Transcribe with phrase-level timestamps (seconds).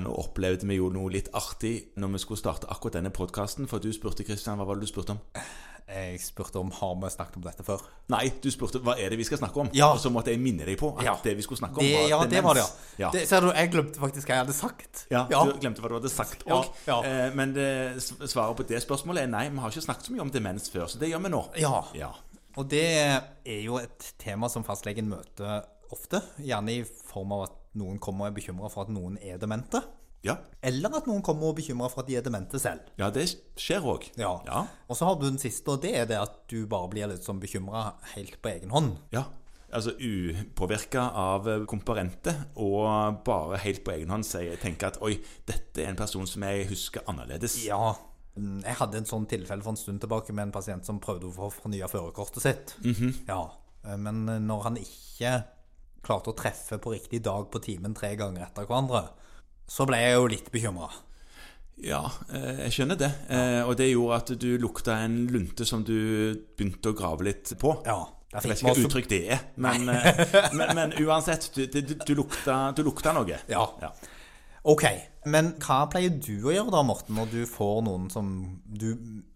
[0.00, 3.68] Nå opplevde vi jo noe litt artig når vi skulle starte akkurat denne podkasten.
[3.70, 5.20] For du spurte, Kristian, hva var det du spurte om?
[5.84, 7.82] Jeg spurte om har vi snakket om dette før.
[8.08, 9.68] Nei, du spurte hva er det vi skal snakke om.
[9.76, 9.90] Ja.
[9.92, 11.12] Og så måtte jeg minne deg på at Ja.
[11.22, 12.30] det vi skulle snakke om, Det, ja, demens.
[12.32, 12.64] det var det,
[12.98, 13.10] ja.
[13.12, 15.04] Det, ser du, jeg glemte faktisk hva jeg hadde sagt.
[15.12, 15.26] Ja.
[15.28, 17.04] Du glemte hva du hadde sagt Ja, òg.
[17.04, 19.48] Eh, men det, svaret på det spørsmålet er nei.
[19.50, 21.42] Vi har ikke snakket så mye om demens før, så det gjør vi nå.
[21.60, 21.84] Ja.
[21.94, 22.12] Ja.
[22.56, 22.84] Og det
[23.44, 26.22] er jo et tema som fastlegen møter ofte.
[26.40, 29.82] Gjerne i form av at noen kommer og er bekymra for at noen er demente.
[30.24, 30.38] Ja.
[30.64, 32.80] Eller at noen kommer og er bekymra for at de er demente selv.
[32.96, 33.26] ja, det
[33.60, 34.06] skjer òg.
[34.16, 34.40] Ja.
[34.46, 34.66] Ja.
[34.88, 37.24] Og så har du den siste, og det er det at du bare blir litt
[37.26, 38.96] sånn bekymra helt på egen hånd.
[39.12, 39.24] ja.
[39.74, 42.30] Altså upåvirka av komparente,
[42.62, 45.16] og bare helt på egen hånd sier- tenker at oi,
[45.46, 47.56] dette er en person som jeg husker annerledes.
[47.66, 47.96] Ja.
[48.36, 51.26] mm, Jeg hadde en sånn tilfelle for en stund tilbake med en pasient som prøvde
[51.26, 52.74] å få fornya førerkortet sitt.
[53.26, 53.50] Ja.
[53.84, 55.44] eh, Men når han ikke
[56.06, 59.06] klarte å treffe på riktig dag på timen tre ganger etter hverandre,
[59.66, 60.90] så ble jeg jo litt bekymra.
[61.84, 63.10] Ja, eh, jeg skjønner det.
[63.34, 65.96] Eh, Og det gjorde at du lukta en lunte som du
[66.56, 67.74] begynte å grave litt på.
[67.86, 68.02] Ja.
[68.34, 70.22] Jeg vet ikke hva uttrykk det er, men, eh,
[70.58, 73.36] men, men uansett, du, du, du, lukta, du lukta noe.
[73.50, 73.62] Ja.
[73.82, 73.92] Ja.
[74.66, 74.82] Ok,
[75.30, 78.32] men hva pleier du å gjøre da, Morten, når du får noen som
[78.66, 78.88] du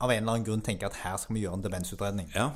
[0.00, 2.30] av en eller annen grunn tenker at her skal vi gjøre en demensutredning?
[2.32, 2.50] Ja.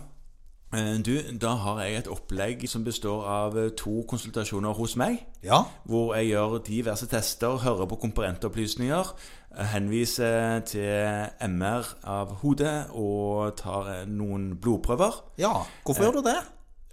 [0.72, 5.24] Eh, Du, da har jeg et opplegg som består av eh, to konsultasjoner hos meg.
[5.42, 5.64] Ja.
[5.84, 9.10] Hvor jeg gjør diverse tester, hører på komponentopplysninger,
[9.56, 15.22] eh, henviser til MR av hodet og tar eh, noen blodprøver.
[15.42, 16.38] Ja, hvorfor gjør du det?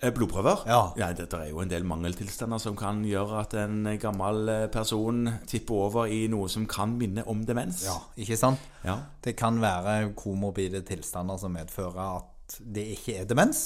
[0.02, 0.59] Eh, Blodprøver?
[0.70, 1.14] Ja.
[1.17, 5.73] Dette er jo en del mangeltilstander som kan gjøre at en gammel eh, person tipper
[5.88, 7.81] over i noe som kan minne om demens.
[7.88, 8.61] Ja, ikke sant?
[8.86, 9.00] Ja.
[9.25, 12.33] Det kan være komorbide tilstander som medfører at
[12.64, 13.66] det ikke er demens,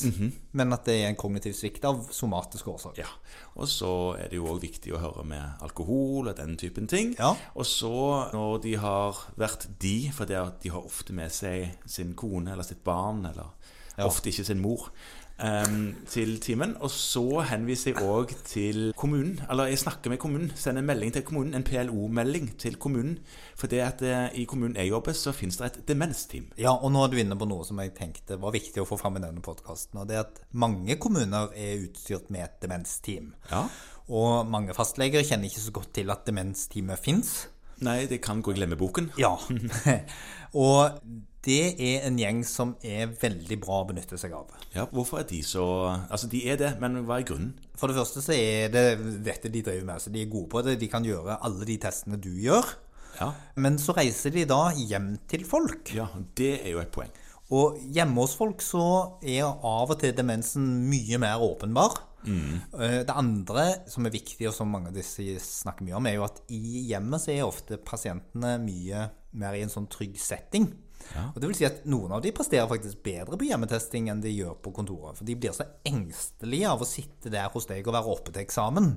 [0.58, 3.04] men at det er en kognitiv svikt av somatiske årsaker.
[3.04, 6.90] Ja, og så er det jo òg viktig å høre med alkohol og den typen
[6.90, 7.14] ting.
[7.20, 7.36] Ja.
[7.54, 7.94] Og så,
[8.34, 12.56] når de har vært de, for det at de har ofte med seg sin kone
[12.56, 13.54] eller sitt barn, eller
[14.02, 14.90] ofte ikke sin mor,
[15.44, 16.76] em, til timen.
[16.80, 21.14] Og så henviser jeg òg til kommunen, eller jeg snakker med kommunen, sender en melding
[21.14, 23.18] til kommunen, en PLO-melding til kommunen.
[23.60, 26.50] For det at eh, i kommunen jeg jobber, så finnes det et demensteam.
[26.58, 29.00] Ja, og nå er du inne på noe som jeg tenkte var viktig å få
[29.02, 30.02] fram i denne podkasten.
[30.02, 33.34] Og det er at mange kommuner er utstyrt med et demensteam.
[33.52, 33.66] Ja.
[34.12, 37.36] Og mange fastleger kjenner ikke så godt til at demensteamet fins.
[37.82, 39.12] Nei, det kan gå i glemmeboken.
[39.20, 39.34] Ja.
[40.66, 41.00] og
[41.42, 44.52] det er en gjeng som er veldig bra å benytte seg av.
[44.76, 47.56] Ja, Hvorfor er de så Altså, de er det, men hva er grunnen?
[47.74, 48.86] For det første så er det
[49.26, 50.04] dette de driver med.
[50.04, 50.78] Så de er gode på det.
[50.82, 52.70] De kan gjøre alle de testene du gjør.
[53.18, 55.90] Ja, Men så reiser de da hjem til folk.
[55.94, 57.10] ja det er jo et poeng.
[57.52, 58.86] Og hjemme hos folk så
[59.20, 61.98] er av og til demensen mye mer åpenbar.
[62.26, 66.20] Eh, Det andre som er viktig, og som mange av disse snakker mye om, er
[66.20, 70.70] jo at i hjemmet så er ofte pasientene mye mer i en sånn trygg setting.
[71.34, 74.32] Og det vil si at noen av de presterer faktisk bedre på hjemmetesting enn de
[74.32, 75.18] gjør på kontoret.
[75.18, 78.44] For de blir så engstelige av å sitte der hos deg og være oppe til
[78.44, 78.92] eksamen.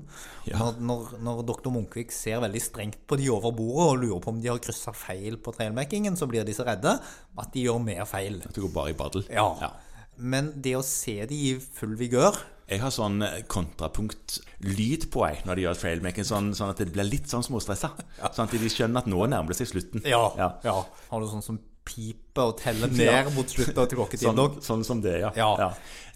[0.52, 4.34] Når, når, når doktor Munkvik ser veldig strengt på de over bordet og lurer på
[4.34, 7.80] om de har kryssa feil på trailmakingen, så blir de så redde at de gjør
[7.82, 8.42] mer feil.
[8.44, 9.26] At det går bare i baddel.
[9.32, 9.72] Ja.
[10.20, 12.36] Men det å se de i full vigør
[12.70, 16.92] Jeg har sånn eh, kontrapunktlyd på meg når de gjør trailmaking, sånn, sånn at det
[16.94, 17.92] blir litt sånn småstressa.
[18.32, 20.04] Sånn at de skjønner at nå nærmer det seg slutten.
[20.08, 20.24] Ja.
[20.64, 20.78] ja.
[21.10, 23.22] Har du sånn som piper og teller ned Ja.
[23.36, 24.58] mot slutten av klokketiden Sånn, òg?
[24.64, 25.32] sånn som det, ja.
[25.36, 25.70] Ja.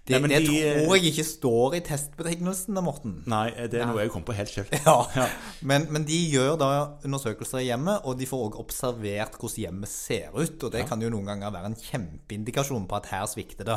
[0.08, 0.52] Det, Nei, det de-
[0.86, 3.18] tror jeg ikke står i testbetegnelsen, da, Morten.
[3.28, 4.54] Nei, det er noe jeg kom på helt.
[4.86, 5.26] Ja,
[5.60, 6.68] Men, men de gjør da
[7.04, 10.56] undersøkelser i hjemmet, og de får også observert hvordan hjemmet ser ut.
[10.64, 13.76] Og det kan jo noen ganger være en kjempeindikasjon på at her svikter det.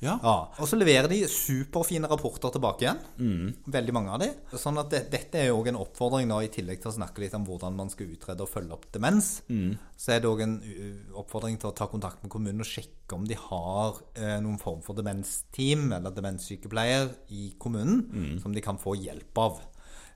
[0.00, 0.14] Ja.
[0.22, 3.00] Ja, Og så leverer de superfine rapporter tilbake igjen.
[3.66, 4.28] Veldig mange av de.
[4.54, 7.24] Sånn at det, dette er jo òg en oppfordring, nå, i tillegg til å snakke
[7.24, 9.30] litt om hvordan man skal utrede og følge opp demens.
[9.98, 13.16] Så er det òg en uh, oppfordring til å ta kontakt med kommunen og sjekke
[13.18, 18.78] om de har eh, noen form for demensteam eller demenssykepleier i kommunen som de kan
[18.78, 19.58] få hjelp av.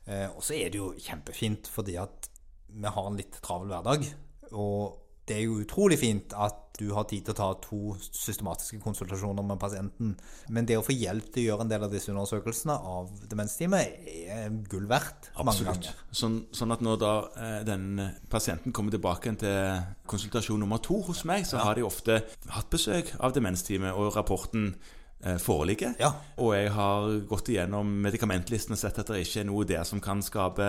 [0.06, 2.28] Eh, og så er det jo kjempefint fordi at
[2.72, 4.06] vi har en litt travel hverdag.
[4.52, 5.01] Og
[5.32, 9.44] det er jo utrolig fint at du har tid til å ta to systematiske konsultasjoner
[9.44, 10.14] med pasienten.
[10.52, 14.08] Men det å få hjelp til å gjøre en del av disse undersøkelsene av demensteamet
[14.24, 15.92] er gull verdt mange ganger.
[16.16, 18.00] Sånn, sånn at når da eh, den
[18.32, 22.22] pasienten kommer tilbake til konsultasjon nummer to hos meg, så har de ofte
[22.56, 24.90] hatt besøk av demensteamet, og rapporten eh,
[25.38, 25.92] foreligger.
[26.02, 26.08] Ja.
[26.42, 30.00] Og jeg har gått igjennom medikamentlisten og sett at det ikke er noe der som
[30.02, 30.66] kan skape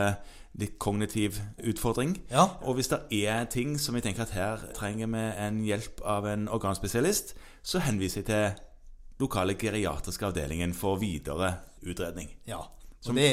[0.61, 2.13] litt kognitiv utfordring.
[2.29, 2.45] Ja.
[2.61, 6.27] Og hvis det er ting som jeg tenker at her trenger vi en hjelp av
[6.29, 7.33] en organspesialist,
[7.65, 12.29] så henviser jeg til lokale geriatriske avdelingen for videre utredning.
[12.50, 12.61] Ja.
[13.07, 13.31] Og det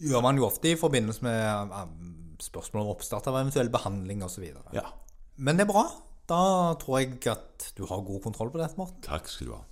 [0.00, 1.90] gjør man jo ofte i forbindelse med eh,
[2.44, 4.46] spørsmål om oppstart av eventuell behandling osv.
[4.76, 4.86] Ja.
[5.36, 5.84] Men det er bra.
[6.30, 6.42] Da
[6.78, 9.02] tror jeg at du har god kontroll på dette, Morten.
[9.04, 9.64] Takk skal du ha.